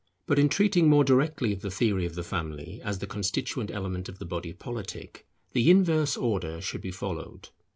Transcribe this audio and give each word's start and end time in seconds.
But 0.25 0.39
in 0.39 0.49
treating 0.49 0.89
more 0.89 1.03
directly 1.03 1.53
of 1.53 1.61
the 1.61 1.69
theory 1.69 2.07
of 2.07 2.15
the 2.15 2.23
Family 2.23 2.81
as 2.83 2.97
the 2.97 3.05
constituent 3.05 3.69
element 3.69 4.09
of 4.09 4.17
the 4.17 4.25
body 4.25 4.51
politic, 4.51 5.27
the 5.53 5.69
inverse 5.69 6.17
order 6.17 6.59
should 6.59 6.81
be 6.81 6.89
followed. 6.89 7.49